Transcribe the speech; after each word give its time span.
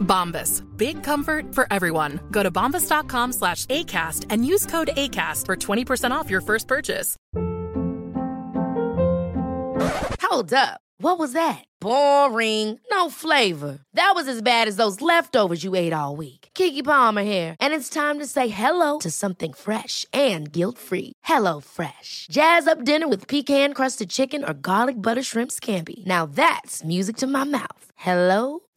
Bombas. 0.00 0.62
Big 0.76 1.02
comfort 1.02 1.54
for 1.54 1.66
everyone. 1.72 2.20
Go 2.30 2.42
to 2.44 2.50
bombas.com 2.50 3.32
slash 3.32 3.66
ACAST 3.66 4.26
and 4.30 4.46
use 4.46 4.66
code 4.66 4.90
ACAST 4.96 5.46
for 5.46 5.56
20% 5.56 6.12
off 6.12 6.30
your 6.30 6.40
first 6.40 6.68
purchase. 6.68 7.16
Hold 10.20 10.52
up. 10.52 10.80
What 10.98 11.18
was 11.18 11.32
that? 11.32 11.64
Boring. 11.80 12.78
No 12.90 13.10
flavor. 13.10 13.80
That 13.92 14.12
was 14.14 14.26
as 14.26 14.42
bad 14.42 14.68
as 14.68 14.76
those 14.76 15.00
leftovers 15.00 15.62
you 15.62 15.74
ate 15.74 15.92
all 15.92 16.16
week. 16.16 16.48
Kiki 16.54 16.82
Palmer 16.82 17.24
here, 17.24 17.56
and 17.60 17.74
it's 17.74 17.88
time 17.88 18.20
to 18.20 18.26
say 18.26 18.48
hello 18.48 19.00
to 19.00 19.10
something 19.10 19.52
fresh 19.52 20.06
and 20.12 20.50
guilt-free. 20.50 21.12
Hello 21.24 21.60
Fresh. 21.60 22.28
Jazz 22.30 22.66
up 22.66 22.84
dinner 22.84 23.06
with 23.08 23.28
pecan-crusted 23.28 24.08
chicken 24.08 24.44
or 24.44 24.54
garlic 24.54 25.00
butter 25.00 25.22
shrimp 25.22 25.50
scampi. 25.50 26.04
Now 26.06 26.26
that's 26.26 26.82
music 26.84 27.16
to 27.18 27.26
my 27.26 27.44
mouth. 27.44 27.84
Hello 27.96 28.60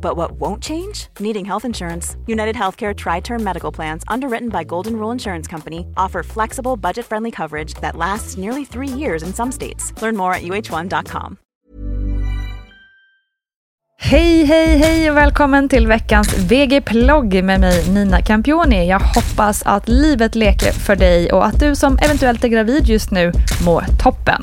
But 0.00 0.16
what 0.16 0.32
won't 0.32 0.62
change? 0.62 1.08
Needing 1.20 1.44
health 1.44 1.64
insurance. 1.64 2.16
United 2.26 2.56
Healthcare 2.56 2.94
Tri 2.94 3.20
Term 3.20 3.44
Medical 3.44 3.72
Plans, 3.72 4.02
underwritten 4.08 4.48
by 4.48 4.64
Golden 4.64 4.96
Rule 4.96 5.12
Insurance 5.12 5.46
Company, 5.46 5.86
offer 5.96 6.22
flexible, 6.22 6.76
budget 6.76 7.06
friendly 7.06 7.30
coverage 7.30 7.74
that 7.74 7.96
lasts 7.96 8.36
nearly 8.36 8.64
three 8.64 8.88
years 8.88 9.22
in 9.22 9.32
some 9.32 9.52
states. 9.52 9.92
Learn 10.02 10.16
more 10.16 10.34
at 10.34 10.42
uh1.com. 10.42 11.38
Hej, 14.02 14.44
hej, 14.44 14.78
hej 14.78 15.10
och 15.10 15.16
välkommen 15.16 15.68
till 15.68 15.86
veckans 15.86 16.38
VG-plogg 16.38 17.44
med 17.44 17.60
mig 17.60 17.90
Nina 17.90 18.22
Campioni. 18.22 18.88
Jag 18.88 19.00
hoppas 19.00 19.62
att 19.62 19.88
livet 19.88 20.34
leker 20.34 20.72
för 20.72 20.96
dig 20.96 21.32
och 21.32 21.46
att 21.46 21.60
du 21.60 21.76
som 21.76 21.98
eventuellt 22.02 22.44
är 22.44 22.48
gravid 22.48 22.86
just 22.86 23.10
nu 23.10 23.32
mår 23.64 23.84
toppen. 24.02 24.42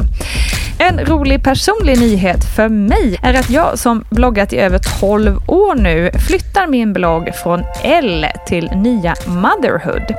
En 0.80 1.06
rolig 1.06 1.44
personlig 1.44 2.00
nyhet 2.00 2.56
för 2.56 2.70
mig 2.70 3.20
är 3.24 3.34
att 3.34 3.50
jag 3.50 3.80
som 3.80 4.04
bloggat 4.10 4.54
i 4.54 4.58
över 4.58 4.80
12 5.00 5.38
år 5.48 5.76
nu 5.76 6.12
flyttar 6.28 6.68
min 6.68 6.94
blogg 6.94 7.36
från 7.36 7.64
L 7.84 8.26
till 8.48 8.70
nya 8.76 9.16
Motherhood. 9.28 10.16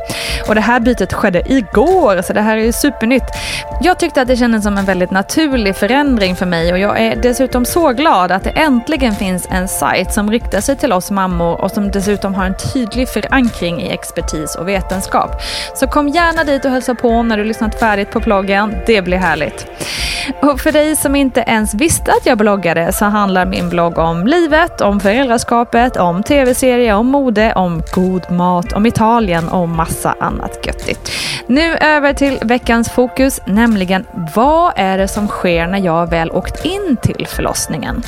Och 0.49 0.55
det 0.55 0.61
här 0.61 0.81
bytet 0.81 1.13
skedde 1.13 1.43
igår, 1.53 2.23
så 2.23 2.33
det 2.33 2.41
här 2.41 2.57
är 2.57 2.65
ju 2.65 2.73
supernytt. 2.73 3.23
Jag 3.83 3.99
tyckte 3.99 4.23
att 4.23 4.29
det 4.29 4.37
kändes 4.37 4.65
som 4.65 4.79
en 4.79 4.85
väldigt 4.85 5.11
naturlig 5.11 5.77
förändring 5.77 6.37
för 6.37 6.47
mig 6.47 6.73
och 6.73 6.79
jag 6.79 7.01
är 7.01 7.17
dessutom 7.17 7.65
så 7.65 7.93
glad 7.93 8.33
att 8.33 8.45
det 8.45 8.51
äntligen 8.51 9.15
finns 9.15 9.49
en 9.51 9.69
sajt 9.69 10.13
som 10.13 10.31
riktar 10.31 10.61
sig 10.61 10.77
till 10.77 10.93
oss 10.93 11.11
mammor 11.11 11.61
och 11.61 11.71
som 11.71 11.91
dessutom 11.91 12.35
har 12.35 12.45
en 12.45 12.57
tydlig 12.73 13.09
förankring 13.09 13.83
i 13.83 13.89
expertis 13.89 14.57
och 14.57 14.69
vetenskap. 14.69 15.31
Så 15.75 15.87
kom 15.87 16.09
gärna 16.09 16.45
dit 16.45 16.65
och 16.65 16.71
hälsa 16.71 16.95
på 16.95 17.23
när 17.23 17.37
du 17.37 17.45
lyssnat 17.45 17.81
färdigt 17.81 18.11
på 18.11 18.21
bloggen. 18.21 18.75
Det 18.87 19.03
blir 19.03 19.19
härligt. 19.19 19.67
Och 20.49 20.61
för 20.61 20.73
dig 20.73 20.97
som 20.97 21.17
inte 21.17 21.41
ens 21.41 21.75
visste 21.75 22.13
att 22.13 22.27
jag 22.27 22.39
bloggade 22.39 22.93
så 22.93 23.05
handlar 23.05 23.47
min 23.47 23.69
blogg 23.69 23.99
om 23.99 24.27
livet, 24.27 24.81
om 24.81 25.01
föräldraskapet, 25.01 25.97
om 25.97 26.23
tv-serier, 26.23 26.95
om 26.95 27.07
mode, 27.07 27.55
om 27.55 27.83
god 27.95 28.31
mat, 28.31 28.73
om 28.73 28.87
Italien 28.87 29.49
och 29.49 29.69
massa 29.69 30.15
annat 30.21 30.67
göttigt. 30.67 31.13
Nu 31.47 31.77
över 31.77 32.13
till 32.13 32.39
veckans 32.43 32.91
fokus, 32.91 33.41
nämligen 33.47 34.07
vad 34.35 34.73
är 34.77 34.99
det 34.99 35.09
som 35.09 35.29
sker 35.29 35.67
när 35.67 35.79
jag 35.79 36.11
väl 36.11 36.31
åkt 36.31 36.65
in 36.65 36.97
till 37.03 37.27
förlossningen? 37.27 38.03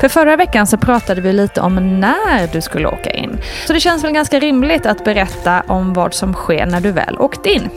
För 0.00 0.08
förra 0.08 0.36
veckan 0.36 0.66
så 0.66 0.76
pratade 0.76 1.20
vi 1.20 1.32
lite 1.32 1.60
om 1.60 2.00
när 2.00 2.52
du 2.52 2.60
skulle 2.60 2.88
åka 2.88 3.10
in. 3.10 3.38
Så 3.66 3.72
det 3.72 3.80
känns 3.80 4.04
väl 4.04 4.12
ganska 4.12 4.40
rimligt 4.40 4.86
att 4.86 5.04
berätta 5.04 5.62
om 5.68 5.92
vad 5.92 6.14
som 6.14 6.34
sker 6.34 6.66
när 6.66 6.80
du 6.80 6.90
väl 6.90 7.18
åkt 7.18 7.46
in. 7.46 7.70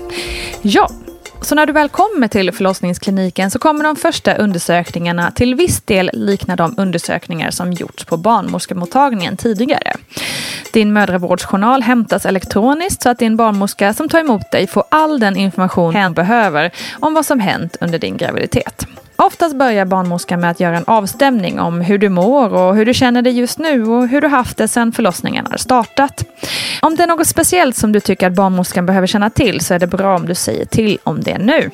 Ja, 0.61 0.89
så 1.41 1.55
när 1.55 1.65
du 1.65 1.73
väl 1.73 1.89
kommer 1.89 2.27
till 2.27 2.51
förlossningskliniken 2.51 3.51
så 3.51 3.59
kommer 3.59 3.83
de 3.83 3.95
första 3.95 4.35
undersökningarna 4.35 5.31
till 5.31 5.55
viss 5.55 5.81
del 5.81 6.09
likna 6.13 6.55
de 6.55 6.73
undersökningar 6.77 7.51
som 7.51 7.73
gjorts 7.73 8.05
på 8.05 8.17
barnmorskemottagningen 8.17 9.37
tidigare. 9.37 9.93
Din 10.73 10.93
mödravårdsjournal 10.93 11.83
hämtas 11.83 12.25
elektroniskt 12.25 13.01
så 13.01 13.09
att 13.09 13.19
din 13.19 13.37
barnmorska 13.37 13.93
som 13.93 14.09
tar 14.09 14.19
emot 14.19 14.51
dig 14.51 14.67
får 14.67 14.83
all 14.91 15.19
den 15.19 15.37
information 15.37 15.95
hen 15.95 16.13
behöver 16.13 16.71
om 16.99 17.13
vad 17.13 17.25
som 17.25 17.39
hänt 17.39 17.77
under 17.81 17.99
din 17.99 18.17
graviditet. 18.17 18.87
Oftast 19.21 19.55
börjar 19.55 19.85
barnmorskan 19.85 20.39
med 20.39 20.51
att 20.51 20.59
göra 20.59 20.77
en 20.77 20.83
avstämning 20.87 21.59
om 21.59 21.81
hur 21.81 21.97
du 21.97 22.09
mår 22.09 22.53
och 22.53 22.75
hur 22.75 22.85
du 22.85 22.93
känner 22.93 23.21
dig 23.21 23.39
just 23.39 23.59
nu 23.59 23.85
och 23.87 24.07
hur 24.07 24.21
du 24.21 24.27
haft 24.27 24.57
det 24.57 24.67
sedan 24.67 24.91
förlossningen 24.91 25.47
har 25.51 25.57
startat. 25.57 26.23
Om 26.81 26.95
det 26.95 27.03
är 27.03 27.07
något 27.07 27.27
speciellt 27.27 27.75
som 27.75 27.91
du 27.91 27.99
tycker 27.99 28.27
att 28.27 28.33
barnmorskan 28.33 28.85
behöver 28.85 29.07
känna 29.07 29.29
till 29.29 29.61
så 29.61 29.73
är 29.73 29.79
det 29.79 29.87
bra 29.87 30.15
om 30.15 30.25
du 30.25 30.35
säger 30.35 30.65
till 30.65 30.97
om 31.03 31.21
det 31.21 31.37
nu. 31.37 31.69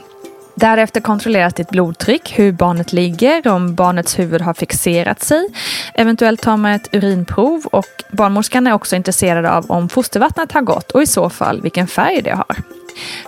Därefter 0.56 1.02
kontrolleras 1.02 1.54
ditt 1.54 1.70
blodtryck, 1.70 2.34
hur 2.40 2.52
barnet 2.52 2.94
ligger, 2.94 3.48
om 3.48 3.76
barnets 3.76 4.20
huvud 4.20 4.42
har 4.42 4.54
fixerat 4.54 5.24
sig. 5.24 5.48
Eventuellt 5.94 6.42
tar 6.42 6.58
man 6.58 6.72
ett 6.72 6.90
urinprov 6.92 7.66
och 7.66 8.04
barnmorskan 8.12 8.68
är 8.68 8.74
också 8.74 8.96
intresserad 8.96 9.46
av 9.46 9.72
om 9.72 9.90
fostervattnet 9.90 10.52
har 10.52 10.62
gått 10.62 10.92
och 10.92 11.02
i 11.02 11.08
så 11.08 11.30
fall 11.30 11.62
vilken 11.62 11.88
färg 11.88 12.22
det 12.22 12.36
har. 12.36 12.56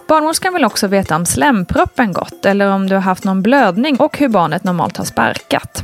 Barnmorskan 0.07 0.53
vill 0.53 0.65
också 0.65 0.87
veta 0.87 1.15
om 1.15 1.25
slemproppen 1.25 2.13
gått 2.13 2.45
eller 2.45 2.71
om 2.71 2.89
du 2.89 2.95
har 2.95 3.01
haft 3.01 3.23
någon 3.23 3.41
blödning 3.41 3.97
och 3.99 4.17
hur 4.17 4.29
barnet 4.29 4.63
normalt 4.63 4.97
har 4.97 5.05
sparkat. 5.05 5.83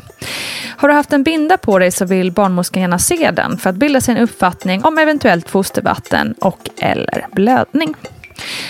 Har 0.78 0.88
du 0.88 0.94
haft 0.94 1.14
en 1.14 1.24
binda 1.24 1.58
på 1.58 1.80
dig 1.80 1.92
så 1.92 2.06
vill 2.06 2.32
barnmorskan 2.32 2.82
gärna 2.82 3.00
se 3.00 3.32
den 3.32 3.58
för 3.58 3.70
att 3.70 3.76
bilda 3.76 4.02
sig 4.02 4.16
en 4.16 4.22
uppfattning 4.22 4.84
om 4.84 4.98
eventuellt 4.98 5.50
fostervatten 5.50 6.34
och 6.40 6.70
eller 6.78 7.28
blödning. 7.32 7.96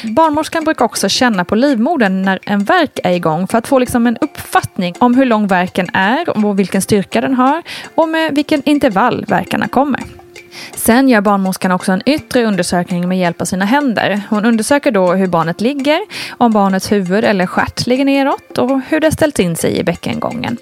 Barnmorskan 0.04 0.64
brukar 0.64 0.86
också 0.86 1.10
känna 1.10 1.46
på 1.46 1.56
livmodern 1.56 2.22
när 2.22 2.40
en 2.44 2.64
verk 2.64 3.00
är 3.04 3.12
igång 3.12 3.48
för 3.48 3.58
att 3.58 3.68
få 3.68 3.80
liksom 3.80 4.08
en 4.08 4.18
uppfattning 4.22 4.96
om 5.00 5.16
hur 5.16 5.26
lång 5.26 5.48
verken 5.48 5.90
är 5.94 6.30
och 6.30 6.60
vilken 6.60 6.82
styrka 6.82 7.22
den 7.22 7.34
har 7.34 7.64
och 7.96 8.10
med 8.10 8.36
vilken 8.36 8.62
intervall 8.66 9.26
verkarna 9.28 9.68
kommer. 9.68 10.23
Sen 10.76 11.10
gör 11.10 11.22
barnmorskan 11.22 11.72
också 11.72 11.92
en 11.92 12.02
yttre 12.06 12.46
undersökning 12.46 13.08
med 13.08 13.20
hjälp 13.20 13.42
av 13.42 13.46
sina 13.46 13.66
händer. 13.66 14.22
Hon 14.30 14.46
undersöker 14.46 14.92
då 14.92 15.14
hur 15.14 15.28
barnet 15.28 15.62
ligger, 15.62 16.00
om 16.38 16.52
barnets 16.52 16.92
huvud 16.92 17.24
eller 17.24 17.46
stjärt 17.46 17.88
ligger 17.88 18.06
neråt 18.06 18.58
och 18.58 18.82
hur 18.88 19.00
det 19.00 19.12
ställt 19.12 19.40
in 19.40 19.56
sig 19.56 19.78
i 19.78 19.84
bäckengången. 19.84 20.58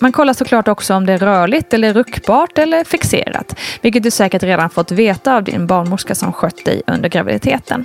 Man 0.00 0.12
kollar 0.12 0.32
såklart 0.34 0.68
också 0.68 0.94
om 0.94 1.06
det 1.06 1.12
är 1.12 1.18
rörligt 1.18 1.74
eller 1.74 1.94
ruckbart 1.94 2.58
eller 2.58 2.84
fixerat, 2.84 3.58
vilket 3.80 4.02
du 4.02 4.10
säkert 4.10 4.42
redan 4.42 4.70
fått 4.70 4.90
veta 4.90 5.36
av 5.36 5.44
din 5.44 5.66
barnmorska 5.66 6.14
som 6.14 6.32
skött 6.32 6.64
dig 6.64 6.82
under 6.86 7.08
graviditeten. 7.08 7.84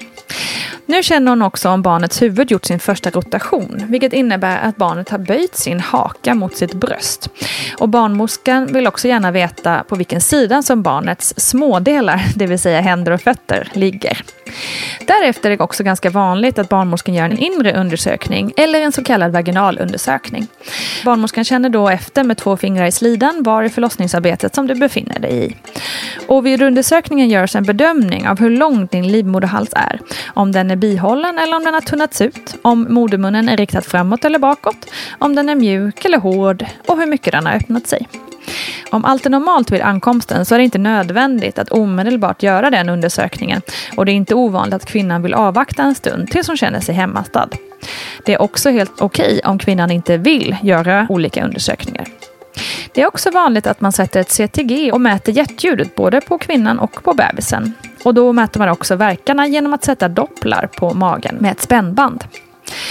Nu 0.85 1.03
känner 1.03 1.31
hon 1.31 1.41
också 1.41 1.69
om 1.69 1.81
barnets 1.81 2.21
huvud 2.21 2.51
gjort 2.51 2.65
sin 2.65 2.79
första 2.79 3.09
rotation, 3.09 3.83
vilket 3.87 4.13
innebär 4.13 4.57
att 4.61 4.77
barnet 4.77 5.09
har 5.09 5.17
böjt 5.17 5.55
sin 5.55 5.79
haka 5.79 6.35
mot 6.35 6.57
sitt 6.57 6.73
bröst. 6.73 7.29
Och 7.77 7.89
barnmorskan 7.89 8.73
vill 8.73 8.87
också 8.87 9.07
gärna 9.07 9.31
veta 9.31 9.83
på 9.83 9.95
vilken 9.95 10.21
sida 10.21 10.61
som 10.61 10.83
barnets 10.83 11.33
smådelar, 11.37 12.25
det 12.35 12.47
vill 12.47 12.59
säga 12.59 12.81
händer 12.81 13.11
och 13.11 13.21
fötter, 13.21 13.69
ligger. 13.73 14.21
Därefter 15.07 15.52
är 15.52 15.57
det 15.57 15.63
också 15.63 15.84
ganska 15.84 16.10
vanligt 16.10 16.60
att 16.60 16.69
barnmorskan 16.69 17.16
gör 17.16 17.25
en 17.25 17.38
inre 17.38 17.74
undersökning 17.74 18.54
eller 18.57 18.81
en 18.81 18.92
så 18.92 19.04
kallad 19.04 19.31
vaginalundersökning. 19.31 20.48
Barnmorskan 21.06 21.44
känner 21.44 21.69
då 21.69 21.90
efter 21.90 22.24
med 22.24 22.38
två 22.38 22.57
fingrar 22.57 22.86
i 22.86 22.92
slidan 22.92 23.44
var 23.44 23.63
i 23.63 23.69
förlossningsarbetet 23.69 24.56
som 24.56 24.68
du 24.68 24.75
befinner 24.75 25.19
dig 25.19 25.46
i. 25.46 25.56
Och 26.28 26.46
vid 26.46 26.62
undersökningen 26.62 27.30
görs 27.30 27.56
en 27.56 27.63
bedömning 27.63 28.28
av 28.28 28.40
hur 28.40 28.50
lång 28.50 28.86
din 28.86 29.07
livmoderhals 29.07 29.69
är. 29.74 30.00
Om 30.28 30.52
den 30.52 30.72
är 30.72 30.75
bihållen 30.75 31.38
eller 31.38 31.56
om 31.56 31.63
den 31.63 31.74
har 31.74 31.81
tunnats 31.81 32.22
ut. 32.22 32.56
Om 32.62 32.88
modermunnen 32.90 33.50
är 33.50 33.57
riktad 33.57 33.81
framåt 33.81 34.25
eller 34.25 34.40
bakåt. 34.40 34.86
Om 35.19 35.36
den 35.36 35.50
är 35.50 35.56
mjuk 35.56 36.06
eller 36.06 36.18
hård 36.18 36.66
och 36.88 36.98
hur 36.98 37.06
mycket 37.06 37.31
den 37.31 37.46
har 37.46 37.54
öppnat 37.54 37.88
sig. 37.88 38.07
Om 38.91 39.05
allt 39.05 39.25
är 39.25 39.29
normalt 39.29 39.71
vid 39.71 39.81
ankomsten 39.81 40.45
så 40.45 40.55
är 40.55 40.59
det 40.59 40.65
inte 40.65 40.77
nödvändigt 40.77 41.59
att 41.59 41.69
omedelbart 41.69 42.43
göra 42.43 42.69
den 42.69 42.89
undersökningen 42.89 43.61
och 43.97 44.05
det 44.05 44.11
är 44.11 44.13
inte 44.13 44.35
ovanligt 44.35 44.73
att 44.73 44.85
kvinnan 44.85 45.21
vill 45.21 45.33
avvakta 45.33 45.83
en 45.83 45.95
stund 45.95 46.31
tills 46.31 46.47
hon 46.47 46.57
känner 46.57 46.79
sig 46.79 46.95
hemmastad. 46.95 47.49
Det 48.25 48.33
är 48.33 48.41
också 48.41 48.69
helt 48.69 49.01
okej 49.01 49.25
okay 49.25 49.51
om 49.51 49.59
kvinnan 49.59 49.91
inte 49.91 50.17
vill 50.17 50.55
göra 50.61 51.07
olika 51.09 51.45
undersökningar. 51.45 52.07
Det 52.93 53.01
är 53.01 53.07
också 53.07 53.31
vanligt 53.31 53.67
att 53.67 53.81
man 53.81 53.91
sätter 53.91 54.19
ett 54.19 54.31
CTG 54.31 54.91
och 54.91 55.01
mäter 55.01 55.33
hjärtljudet 55.33 55.95
både 55.95 56.21
på 56.21 56.37
kvinnan 56.37 56.79
och 56.79 57.03
på 57.03 57.13
bebisen. 57.13 57.73
Och 58.03 58.13
då 58.13 58.33
mäter 58.33 58.59
man 58.59 58.69
också 58.69 58.95
verkarna 58.95 59.47
genom 59.47 59.73
att 59.73 59.83
sätta 59.83 60.07
dopplar 60.07 60.69
på 60.77 60.93
magen 60.93 61.35
med 61.39 61.51
ett 61.51 61.61
spännband. 61.61 62.23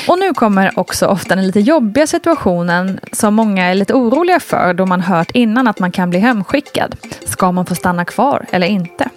Och 0.09 0.19
nu 0.19 0.35
kommer 0.35 0.79
också 0.79 1.07
ofta 1.07 1.35
den 1.35 1.47
lite 1.47 1.61
jobbiga 1.61 2.07
situationen 2.07 3.01
som 3.13 3.35
många 3.35 3.65
är 3.65 3.75
lite 3.75 3.95
oroliga 3.95 4.41
för 4.41 4.75
då 4.75 4.87
man 4.87 5.01
hört 5.01 5.31
innan 5.31 5.67
att 5.67 5.79
man 5.79 5.93
kan 5.93 6.11
bli 6.11 6.19
hemskickad. 6.19 6.97
Ska 7.25 7.53
man 7.53 7.67
få 7.67 7.75
stanna 7.75 8.05
kvar 8.05 8.47
eller 8.51 8.67
inte? 8.67 9.09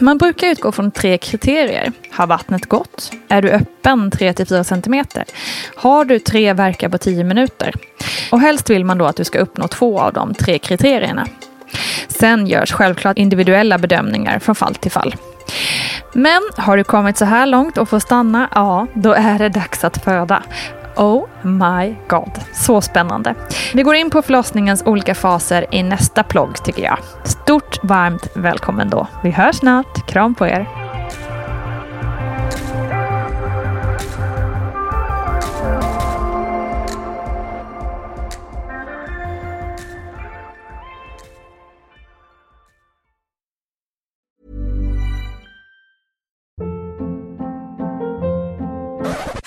Man 0.00 0.18
brukar 0.18 0.46
utgå 0.46 0.72
från 0.72 0.90
tre 0.90 1.18
kriterier. 1.18 1.92
Har 2.10 2.26
vattnet 2.26 2.66
gått? 2.66 3.12
Är 3.28 3.42
du 3.42 3.50
öppen 3.50 4.10
3-4 4.10 4.62
cm? 4.62 5.24
Har 5.76 6.04
du 6.04 6.18
tre 6.18 6.52
verkar 6.52 6.88
på 6.88 6.98
10 6.98 7.24
minuter? 7.24 7.74
Och 8.30 8.40
helst 8.40 8.70
vill 8.70 8.84
man 8.84 8.98
då 8.98 9.06
att 9.06 9.16
du 9.16 9.24
ska 9.24 9.38
uppnå 9.38 9.68
två 9.68 10.00
av 10.00 10.12
de 10.12 10.34
tre 10.34 10.58
kriterierna. 10.58 11.26
Sen 12.08 12.46
görs 12.46 12.72
självklart 12.72 13.18
individuella 13.18 13.78
bedömningar 13.78 14.38
från 14.38 14.54
fall 14.54 14.74
till 14.74 14.90
fall. 14.90 15.14
Men 16.14 16.42
har 16.56 16.76
du 16.76 16.84
kommit 16.84 17.16
så 17.16 17.24
här 17.24 17.46
långt 17.46 17.78
och 17.78 17.88
får 17.88 17.98
stanna, 17.98 18.48
ja, 18.54 18.86
då 18.94 19.12
är 19.12 19.38
det 19.38 19.48
dags 19.48 19.84
att 19.84 20.04
föda. 20.04 20.42
Oh 20.96 21.26
my 21.42 21.96
god, 22.08 22.30
så 22.52 22.80
spännande. 22.80 23.34
Vi 23.74 23.82
går 23.82 23.94
in 23.94 24.10
på 24.10 24.22
förlossningens 24.22 24.82
olika 24.86 25.14
faser 25.14 25.66
i 25.70 25.82
nästa 25.82 26.22
plogg 26.22 26.64
tycker 26.64 26.82
jag. 26.82 26.98
Stort 27.24 27.84
varmt 27.84 28.28
välkommen 28.34 28.90
då. 28.90 29.06
Vi 29.22 29.30
hörs 29.30 29.56
snart. 29.56 30.06
Kram 30.06 30.34
på 30.34 30.46
er. 30.46 30.83